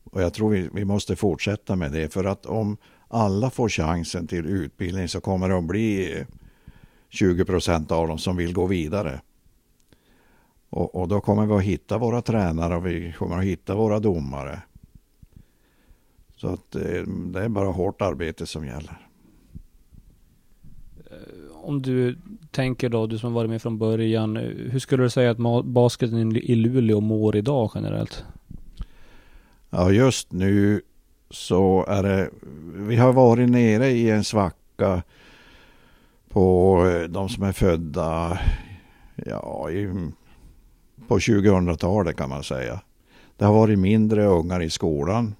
[0.04, 2.76] Och jag tror vi, vi måste fortsätta med det för att om
[3.08, 6.24] alla får chansen till utbildning så kommer det att bli
[7.08, 9.20] 20 procent av dem som vill gå vidare.
[10.70, 14.00] Och, och, då kommer vi att hitta våra tränare och vi kommer att hitta våra
[14.00, 14.62] domare.
[16.36, 19.08] Så att eh, det är bara hårt arbete som gäller.
[21.62, 22.18] Om du
[22.50, 24.36] tänker då, du som varit med från början,
[24.70, 28.24] hur skulle du säga att basketen i Luleå mår idag generellt?
[29.70, 30.80] Ja, just nu
[31.30, 32.30] så är det,
[32.74, 35.02] vi har varit nere i en svacka
[36.28, 38.38] på eh, de som är födda
[39.26, 40.10] ja, i,
[41.08, 42.80] på 2000-talet kan man säga.
[43.36, 45.34] Det har varit mindre ungar i skolan.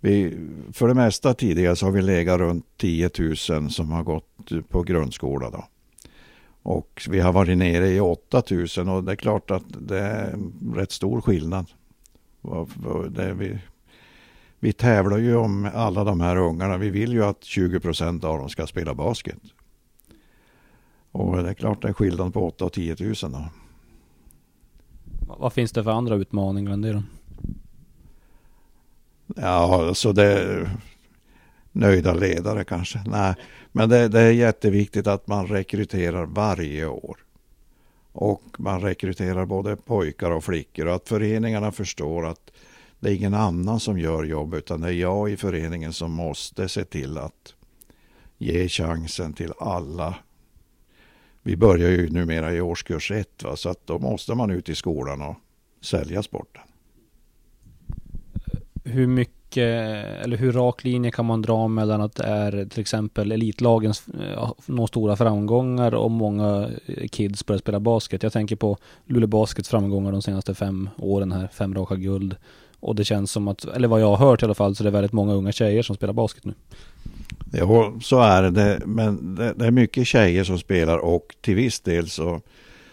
[0.00, 0.38] Vi,
[0.72, 3.36] för det mesta tidigare så har vi legat runt 10 000
[3.70, 5.50] som har gått på grundskola.
[5.50, 5.64] Då.
[6.62, 8.42] Och vi har varit nere i 8
[8.76, 10.38] 000 och det är klart att det är
[10.74, 11.66] rätt stor skillnad.
[13.10, 13.58] Det vi,
[14.58, 16.76] vi tävlar ju om alla de här ungarna.
[16.76, 19.38] Vi vill ju att 20 procent av dem ska spela basket.
[21.12, 23.44] Och det är klart det är skillnad på 8 och 10 000 då.
[25.38, 27.02] Vad finns det för andra utmaningar än det då?
[29.36, 30.70] Ja, alltså det
[31.72, 33.00] nöjda ledare kanske.
[33.06, 33.34] Nej,
[33.72, 37.18] men det, det, är jätteviktigt att man rekryterar varje år.
[38.12, 42.50] Och man rekryterar både pojkar och flickor och att föreningarna förstår att
[43.00, 46.68] det är ingen annan som gör jobb utan det är jag i föreningen som måste
[46.68, 47.54] se till att
[48.38, 50.14] ge chansen till alla.
[51.42, 53.56] Vi börjar ju numera i årskurs ett va?
[53.56, 55.36] så att då måste man ut i skolan och
[55.80, 56.62] sälja sporten
[58.84, 59.40] hur mycket
[60.24, 64.52] eller hur rak linje kan man dra mellan att det är till exempel elitlagens eh,
[64.66, 68.22] nå stora framgångar och många eh, kids börjar spela basket.
[68.22, 72.36] Jag tänker på Luleå Baskets framgångar de senaste fem åren här, fem raka guld.
[72.80, 74.88] Och det känns som att, eller vad jag har hört i alla fall, så det
[74.88, 76.54] är väldigt många unga tjejer som spelar basket nu.
[77.52, 78.80] Ja, så är det.
[78.86, 82.40] Men det, det är mycket tjejer som spelar och till viss del så,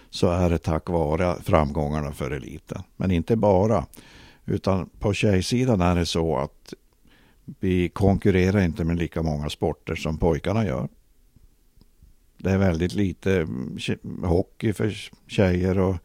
[0.10, 2.82] så är det tack vare framgångarna för eliten.
[2.96, 3.86] Men inte bara.
[4.48, 6.74] Utan på tjejsidan är det så att
[7.60, 10.88] vi konkurrerar inte med lika många sporter som pojkarna gör.
[12.38, 13.78] Det är väldigt lite mm,
[14.24, 14.94] hockey för
[15.28, 15.96] tjejer och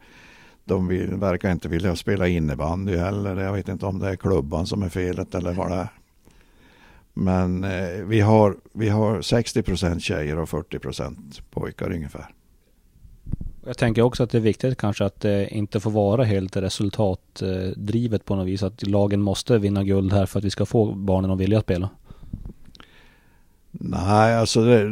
[0.65, 3.35] de vill, verkar inte vilja spela innebandy heller.
[3.35, 5.89] Jag vet inte om det är klubban som är felet eller vad det är.
[7.13, 12.33] Men eh, vi, har, vi har 60 procent tjejer och 40 procent pojkar ungefär.
[13.65, 18.25] Jag tänker också att det är viktigt kanske att det inte får vara helt resultatdrivet
[18.25, 18.63] på något vis.
[18.63, 21.89] Att lagen måste vinna guld här för att vi ska få barnen att vilja spela.
[23.71, 24.83] Nej, alltså det,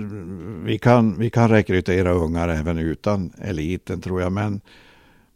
[0.65, 4.31] vi, kan, vi kan rekrytera ungar även utan eliten tror jag.
[4.31, 4.61] Men,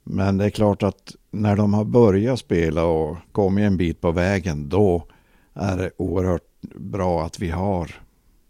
[0.04, 4.12] men det är klart att när de har börjat spela och kommit en bit på
[4.12, 5.08] vägen då
[5.54, 7.92] är det oerhört bra att vi har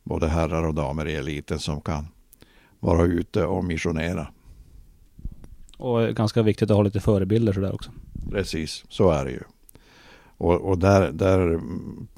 [0.04, 2.08] både herrar och damer i eliten som kan
[2.80, 4.28] vara ute och missionera.
[5.78, 7.92] Och ganska viktigt att ha lite förebilder sådär också.
[8.32, 9.42] Precis, så är det ju.
[10.38, 11.60] Och, och där, där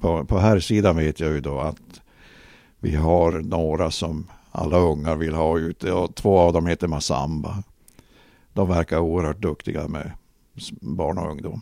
[0.01, 2.01] på, på här sidan vet jag ju då att
[2.79, 7.63] vi har några som alla ungar vill ha ute och två av dem heter Masamba.
[8.53, 10.11] De verkar oerhört duktiga med
[10.81, 11.61] barn och ungdom.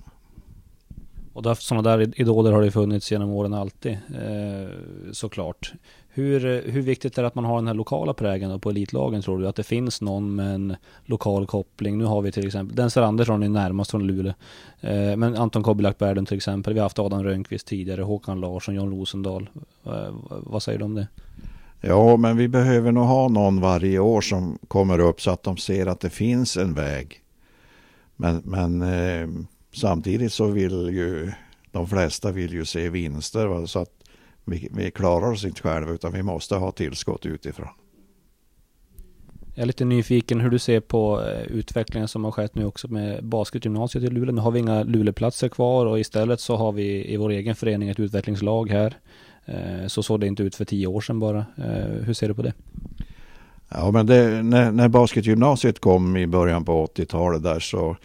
[1.33, 4.69] Och där, sådana där idoler har det funnits genom åren alltid, eh,
[5.11, 5.73] såklart.
[6.17, 9.39] Hur, hur viktigt är det att man har den här lokala prägen på elitlagen tror
[9.39, 9.47] du?
[9.47, 10.75] Att det finns någon med en
[11.05, 11.97] lokal koppling?
[11.97, 14.33] Nu har vi till exempel Denzel Andersson är närmast från Luleå.
[14.81, 16.73] Eh, men Anton Kobilak Berlund till exempel.
[16.73, 19.49] Vi har haft Adam Rönnqvist tidigare, Håkan Larsson, John Rosendahl.
[19.85, 21.07] Eh, vad säger du om det?
[21.81, 25.57] Ja, men vi behöver nog ha någon varje år som kommer upp så att de
[25.57, 27.21] ser att det finns en väg.
[28.15, 29.27] Men, men eh,
[29.73, 31.31] samtidigt så vill ju
[31.71, 33.45] de flesta vill ju se vinster.
[33.45, 33.67] Va?
[33.67, 34.04] Så att
[34.45, 37.67] vi, vi klarar oss inte själva utan vi måste ha tillskott utifrån.
[39.55, 42.87] Jag är lite nyfiken hur du ser på eh, utvecklingen som har skett nu också
[42.87, 44.35] med basketgymnasiet i Luleå.
[44.35, 47.89] Nu har vi inga Luleåplatser kvar och istället så har vi i vår egen förening
[47.89, 48.97] ett utvecklingslag här.
[49.45, 51.37] Eh, så såg det inte ut för tio år sedan bara.
[51.37, 52.53] Eh, hur ser du på det?
[53.69, 57.97] Ja men det, när, när basketgymnasiet kom i början på 80-talet där så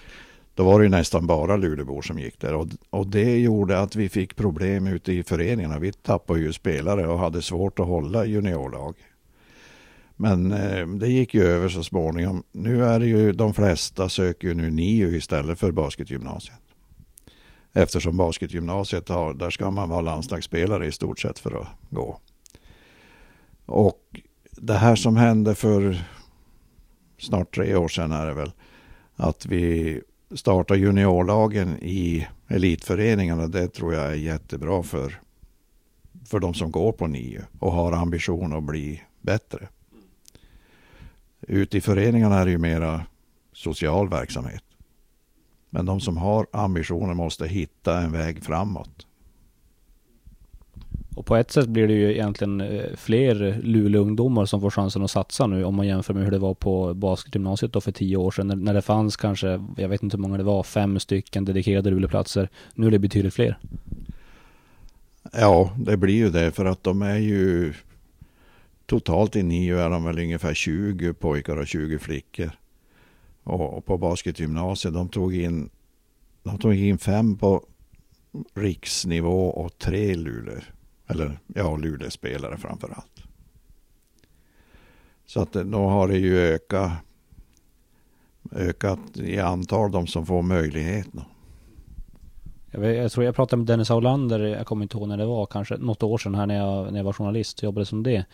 [0.55, 4.09] då var det nästan bara Luleåbor som gick där och, och det gjorde att vi
[4.09, 5.79] fick problem ute i föreningarna.
[5.79, 8.95] Vi tappade ju spelare och hade svårt att hålla juniorlag.
[10.17, 12.43] Men eh, det gick ju över så småningom.
[12.53, 16.61] Nu är det ju de flesta söker ju nu NIU istället för basketgymnasiet.
[17.73, 22.19] Eftersom basketgymnasiet har, där ska man vara landslagsspelare i stort sett för att gå.
[23.67, 26.05] Och det här som hände för
[27.19, 28.53] snart tre år sedan är det väl
[29.17, 30.01] att vi
[30.35, 35.21] starta juniorlagen i elitföreningarna, det tror jag är jättebra för,
[36.25, 39.69] för de som går på nio och har ambition att bli bättre.
[41.40, 43.07] Ute i föreningarna är det ju mera
[43.53, 44.64] social verksamhet.
[45.71, 49.07] Men de som har ambitioner måste hitta en väg framåt.
[51.14, 55.11] Och på ett sätt blir det ju egentligen eh, fler Luleå-ungdomar som får chansen att
[55.11, 58.31] satsa nu om man jämför med hur det var på basketgymnasiet då för tio år
[58.31, 58.46] sedan.
[58.46, 61.90] När, när det fanns kanske, jag vet inte hur många det var, fem stycken dedikerade
[61.90, 62.49] Luleåplatser.
[62.75, 63.59] Nu är det betydligt fler.
[65.33, 67.75] Ja, det blir ju det för att de är ju
[68.87, 72.51] totalt i nio är de väl ungefär 20 pojkar och 20 flickor.
[73.42, 75.70] Och, på basketgymnasiet, de tog in,
[76.42, 77.64] de tog in fem på
[78.55, 80.61] riksnivå och tre Luleå
[81.11, 83.23] eller ja, Luleåspelare framför allt.
[85.27, 86.92] Så att eh, då har det ju ökat,
[88.53, 91.07] ökat i antal de som får möjlighet.
[91.12, 91.23] Då.
[92.70, 95.27] Jag, vet, jag tror jag pratade med Dennis Aulander, jag kommer inte ihåg när det
[95.27, 98.03] var, kanske något år sedan här när jag, när jag var journalist och jobbade som
[98.03, 98.25] det.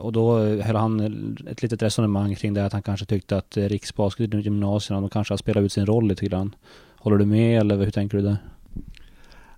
[0.00, 3.56] Och då eh, höll han ett litet resonemang kring det att han kanske tyckte att
[3.56, 6.54] eh, riksbasket i gymnasierna, de kanske har spelat ut sin roll lite grann.
[6.96, 8.36] Håller du med eller hur tänker du där?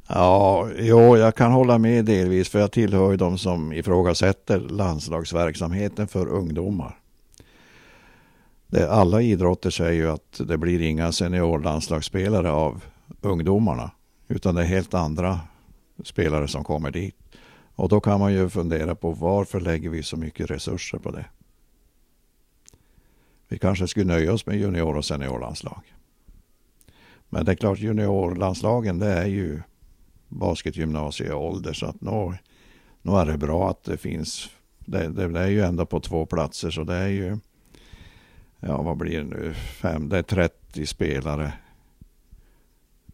[0.09, 6.09] Ja, jo, jag kan hålla med delvis för jag tillhör ju de som ifrågasätter landslagsverksamheten
[6.09, 6.99] för ungdomar.
[8.66, 12.85] Det, alla idrotter säger ju att det blir inga seniorlandslagsspelare av
[13.21, 13.90] ungdomarna.
[14.29, 15.40] Utan det är helt andra
[16.05, 17.16] spelare som kommer dit.
[17.75, 21.25] Och då kan man ju fundera på varför lägger vi så mycket resurser på det?
[23.49, 25.95] Vi kanske skulle nöja oss med junior och seniorlandslag.
[27.29, 29.62] Men det är klart juniorlandslagen det är ju
[30.28, 31.72] basketgymnasieålder.
[31.72, 32.34] Så att nu,
[33.02, 34.50] nu är det bra att det finns.
[34.78, 37.38] Det, det, det, är ju ändå på två platser så det är ju.
[38.60, 39.54] Ja vad blir det nu?
[39.54, 41.52] Fem, det är 30 spelare.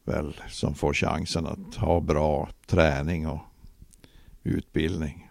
[0.04, 3.40] Väl som får chansen att ha bra träning och
[4.42, 5.30] utbildning.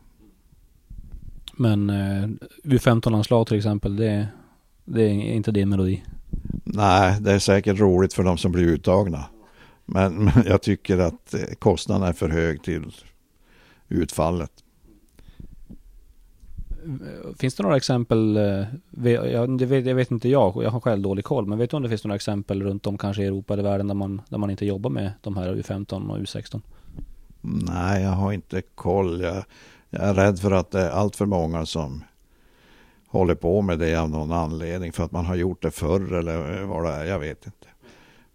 [1.54, 2.28] Men eh,
[2.64, 4.28] U15-anslag till exempel, det,
[4.86, 6.04] det är inte din melodi?
[6.64, 9.26] Nej, det är säkert roligt för de som blir uttagna.
[9.86, 12.96] Men, men jag tycker att eh, kostnaden är för hög till
[13.90, 14.52] utfallet.
[17.40, 18.66] Finns det några exempel, eh,
[19.32, 21.84] jag vet, jag vet inte jag, jag har själv dålig koll, men vet du om
[21.84, 24.50] det finns några exempel runt om kanske i Europa eller världen där man, där man
[24.50, 26.62] inte jobbar med de här U15 och U16?
[27.42, 29.22] Nej, jag har inte koll.
[29.22, 29.44] Jag,
[29.90, 32.04] jag är rädd för att det är allt för många som
[33.08, 34.94] håller på med det av någon anledning.
[34.94, 37.68] För att man har gjort det förr eller vad det är, jag vet inte.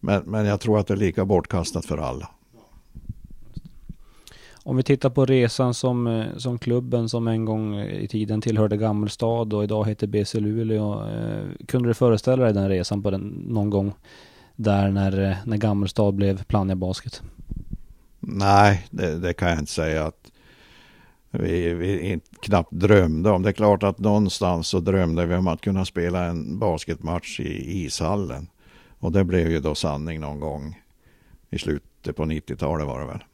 [0.06, 2.28] Men, men jag tror att det är lika bortkastat för alla.
[4.62, 8.76] Om vi tittar på resan som, eh, som klubben som en gång i tiden tillhörde
[8.76, 11.08] Gammelstad och idag heter BC Luleå.
[11.08, 13.92] Eh, kunde du föreställa dig den resan på den, någon gång
[14.56, 17.22] där när, eh, när Gammelstad blev Plannja Basket?
[18.20, 20.30] Nej, det, det, kan jag inte säga att
[21.30, 23.42] vi, vi inte, knappt drömde om.
[23.42, 27.84] Det är klart att någonstans så drömde vi om att kunna spela en basketmatch i
[27.84, 28.48] ishallen.
[28.98, 30.82] Och det blev ju då sanning någon gång
[31.50, 33.24] i slutet på 90-talet var det väl.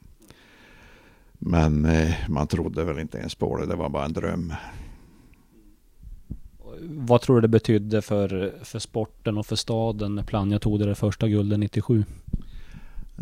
[1.31, 4.53] Men eh, man trodde väl inte ens på det, det var bara en dröm.
[6.81, 10.95] Vad tror du det betydde för, för sporten och för staden när Plannja tog det
[10.95, 12.03] första guldet 97?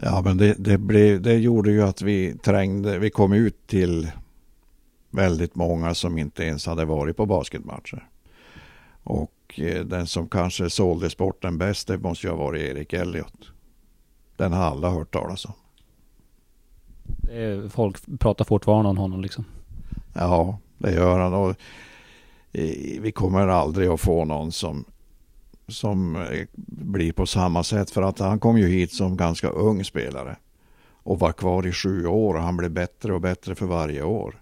[0.02, 4.12] Ja men det, det, blev, det gjorde ju att vi trängde, vi kom ut till
[5.10, 8.08] väldigt många som inte ens hade varit på basketmatcher.
[9.04, 13.52] Och Eh, den som kanske sålde sporten bäst det måste ju ha varit Erik Elliot.
[14.38, 15.54] Den har alla hört talas om.
[17.70, 19.46] folk pratar fortfarande om honom liksom.
[20.14, 21.34] Ja, det gör han.
[21.34, 21.50] Och
[22.52, 24.86] eh, vi kommer aldrig att få någon som,
[25.68, 27.92] som eh, blir på samma sätt.
[27.92, 30.38] För att han kom ju hit som ganska ung spelare.
[31.04, 34.42] Och var kvar i sju år och han blev bättre och bättre för varje år.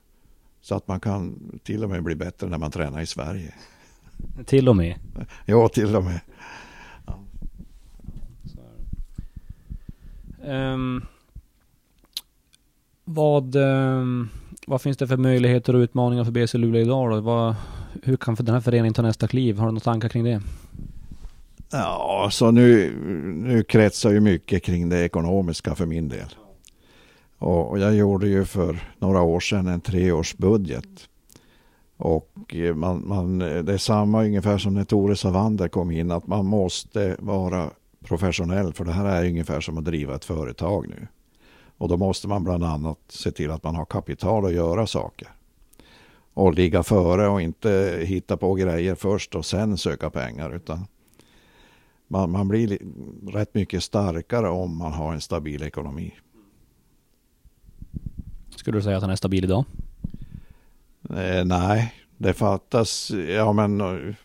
[0.62, 3.54] Så att man kan till och med bli bättre när man tränar i Sverige.
[4.46, 4.96] Till och med?
[5.46, 6.20] Ja, till och med.
[7.06, 7.20] Ja.
[10.74, 11.06] Um,
[13.06, 14.30] vad, um,
[14.68, 17.22] vad finns det för möjligheter och utmaningar för BC Luleå idag då?
[17.22, 17.56] Vad,
[18.04, 19.58] hur kan den här föreningen ta nästa kliv?
[19.58, 20.42] Har du några tankar kring det?
[21.72, 22.94] Ja, så nu,
[23.36, 26.36] nu kretsar ju mycket kring det ekonomiska för min del.
[27.38, 31.09] Och jag gjorde ju för några år sedan en treårsbudget
[32.00, 36.12] och eh, man, man, eh, det är samma ungefär som när Tore Savander kom in,
[36.12, 37.70] att man måste vara
[38.04, 41.08] professionell, för det här är ungefär som att driva ett företag nu.
[41.78, 45.28] Och då måste man bland annat se till att man har kapital att göra saker.
[46.34, 50.56] Och ligga före och inte hitta på grejer först och sen söka pengar.
[50.56, 50.88] Utan
[52.08, 52.80] man, man blir
[53.32, 56.16] rätt mycket starkare om man har en stabil ekonomi.
[58.56, 59.66] Skulle du säga att han är stabil idag?
[61.10, 64.16] Eh, nej, det fattas, ja men eh,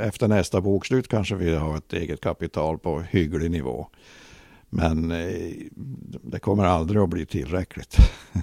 [0.00, 3.86] efter nästa bokslut kanske vi har ett eget kapital på hygglig nivå.
[4.70, 5.52] Men eh,
[6.22, 7.96] det kommer aldrig att bli tillräckligt.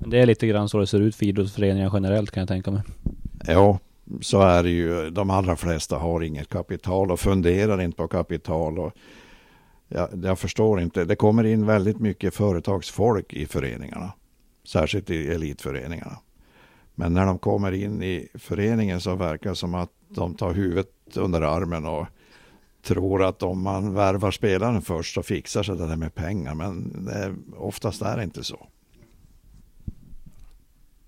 [0.00, 2.70] Men det är lite grann så det ser ut för idrottsföreningar generellt kan jag tänka
[2.70, 2.82] mig.
[3.46, 3.78] Ja,
[4.20, 5.10] så är det ju.
[5.10, 8.78] De allra flesta har inget kapital och funderar inte på kapital.
[8.78, 8.92] Och
[9.88, 11.04] jag, jag förstår inte.
[11.04, 14.12] Det kommer in väldigt mycket företagsfolk i föreningarna.
[14.64, 16.18] Särskilt i elitföreningarna.
[16.98, 20.90] Men när de kommer in i föreningen så verkar det som att de tar huvudet
[21.14, 22.06] under armen och
[22.82, 26.54] tror att om man värvar spelaren först så fixar sig det där med pengar.
[26.54, 28.66] Men det, oftast är det inte så.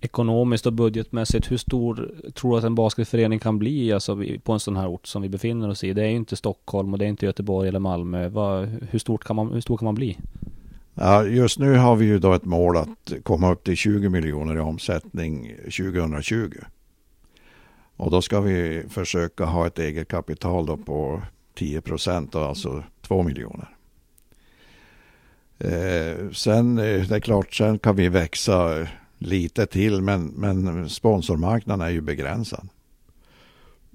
[0.01, 4.59] Ekonomiskt och budgetmässigt, hur stor tror du att en basketförening kan bli alltså, på en
[4.59, 5.93] sån här ort som vi befinner oss i?
[5.93, 8.29] Det är ju inte Stockholm och det är inte Göteborg eller Malmö.
[8.89, 10.17] Hur, stort kan man, hur stor kan man bli?
[11.01, 14.55] Ja, just nu har vi ju då ett mål att komma upp till 20 miljoner
[14.55, 16.51] i omsättning 2020.
[17.95, 21.21] Och då ska vi försöka ha ett eget kapital då på
[21.55, 23.75] 10 procent, alltså 2 miljoner.
[25.59, 28.87] Eh, sen, eh, det är klart, sen kan vi växa
[29.17, 32.69] lite till, men, men sponsormarknaden är ju begränsad.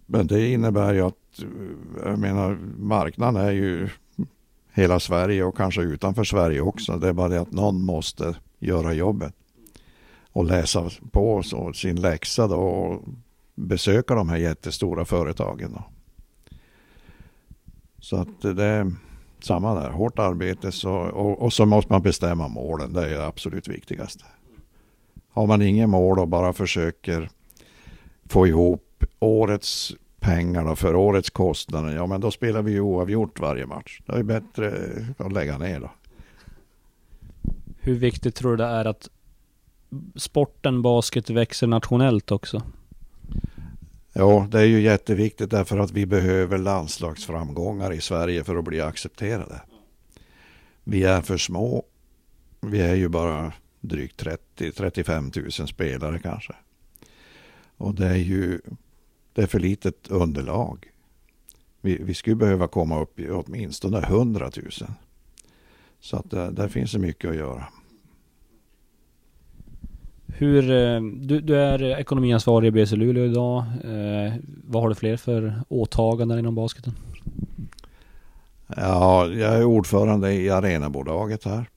[0.06, 3.88] Men det innebär ju att, eh, jag menar, marknaden är ju
[4.74, 6.98] hela Sverige och kanske utanför Sverige också.
[6.98, 9.34] Det är bara det att någon måste göra jobbet
[10.32, 13.02] och läsa på så, sin läxa då och
[13.54, 15.72] besöka de här jättestora företagen.
[15.72, 15.84] Då.
[17.98, 18.92] Så att det är
[19.40, 22.92] samma där, hårt arbete så, och, och så måste man bestämma målen.
[22.92, 24.24] Det är det absolut viktigaste.
[25.28, 27.30] Har man inget mål och bara försöker
[28.28, 29.94] få ihop årets
[30.24, 34.00] pengar då för årets kostnader, ja men då spelar vi ju oavgjort varje match.
[34.06, 35.90] Det är bättre att lägga ner då.
[37.80, 39.10] Hur viktigt tror du det är att
[40.16, 42.62] sporten basket växer nationellt också?
[44.12, 48.80] Ja, det är ju jätteviktigt därför att vi behöver landslagsframgångar i Sverige för att bli
[48.80, 49.60] accepterade.
[50.84, 51.84] Vi är för små.
[52.60, 54.24] Vi är ju bara drygt
[54.56, 56.52] 30-35 000 spelare kanske.
[57.76, 58.60] Och det är ju
[59.34, 60.90] det är för litet underlag.
[61.80, 64.70] Vi, vi skulle behöva komma upp i åtminstone 100 000.
[66.00, 67.66] Så att där, där finns det mycket att göra.
[70.26, 73.64] Hur, eh, du, du är ekonomiansvarig i BC Luleå idag.
[73.84, 76.92] Eh, vad har du fler för åtaganden inom basketen?
[78.76, 81.68] Ja, jag är ordförande i Arenabolaget här.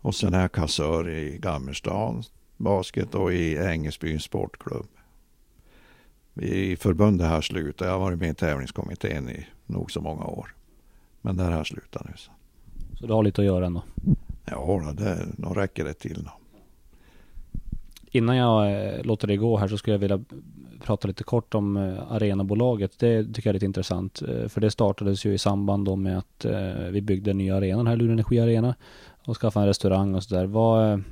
[0.00, 2.22] Och sen är jag kassör i Gammelstad
[2.56, 4.86] Basket och i Ängesbyns sportklubb.
[6.34, 7.86] I förbundet har slutat.
[7.86, 10.54] Jag har varit med i tävlingskommittén i nog så många år.
[11.20, 12.12] Men där har jag slutat nu.
[12.16, 12.30] Så,
[12.98, 13.82] så du har lite att göra ändå?
[14.44, 16.24] Ja, det, då räcker det till.
[16.24, 16.30] Då.
[18.10, 20.24] Innan jag eh, låter det gå här så skulle jag vilja
[20.82, 22.98] prata lite kort om eh, Arenabolaget.
[22.98, 24.22] Det tycker jag är lite intressant.
[24.22, 26.46] Eh, för det startades ju i samband med att
[26.90, 28.74] vi byggde en ny arena här, Luleå Energi Arena.
[29.26, 30.46] Och skaffade en restaurang och sådär.
[30.46, 31.02] Vad,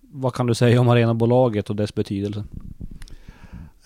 [0.00, 2.44] vad kan du säga om Arenabolaget och dess betydelse?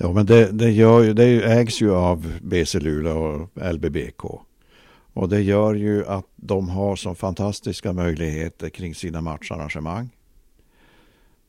[0.02, 4.24] Ja men det, det, gör ju, det ägs ju av BC Luleå och LBBK.
[5.12, 10.10] Och det gör ju att de har så fantastiska möjligheter kring sina matcharrangemang.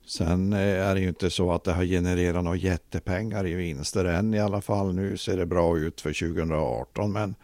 [0.06, 4.06] Sen eh, är det ju inte så att det har genererat några jättepengar i vinster
[4.06, 4.96] än i alla fall.
[4.96, 7.36] Nu ser det bra ut för 2018 men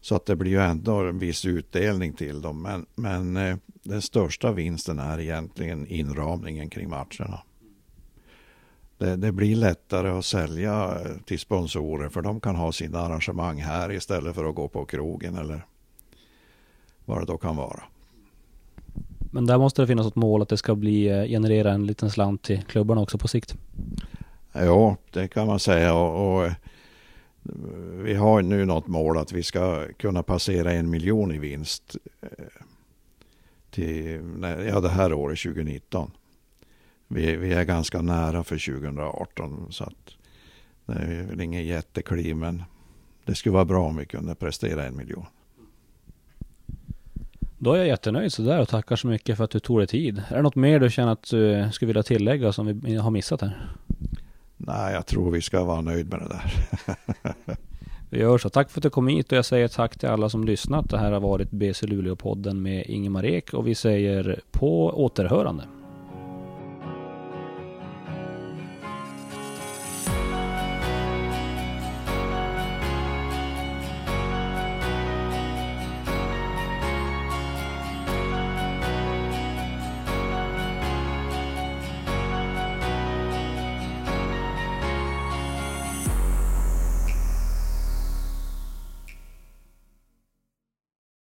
[0.00, 2.62] så att det blir ju ändå en viss utdelning till dem.
[2.62, 7.40] Men, men eh, den största vinsten är egentligen inramningen kring matcherna.
[9.00, 13.92] Det, det, blir lättare att sälja till sponsorer för de kan ha sina arrangemang här
[13.92, 15.66] istället för att gå på krogen eller
[17.04, 17.82] vad det då kan vara.
[19.32, 22.10] Men där måste det finnas ett mål att det ska bli eh, generera en liten
[22.10, 23.54] slant till klubbarna också på sikt.
[24.52, 26.52] Ja, det kan man säga och, och eh,
[28.02, 32.28] vi har nu något mål att vi ska kunna passera en miljon i vinst eh,
[33.70, 34.20] till
[34.68, 36.10] ja, det här året 2019.
[37.12, 40.16] Vi, vi är ganska nära för 2018 så att
[40.86, 42.62] det är väl ingen jättekliv men
[43.24, 45.26] det skulle vara bra om vi kunde prestera en miljon.
[47.58, 50.22] Då är jag jättenöjd sådär och tackar så mycket för att du tog dig tid.
[50.28, 53.40] Är det något mer du känner att du skulle vilja tillägga som vi har missat
[53.40, 53.70] här?
[54.56, 56.52] Nej, jag tror vi ska vara nöjd med det där.
[58.10, 58.48] vi gör så.
[58.48, 60.90] Tack för att du kom hit och jag säger tack till alla som lyssnat.
[60.90, 65.64] Det här har varit BC Luleå-podden med Ingemar Ek och vi säger på återhörande.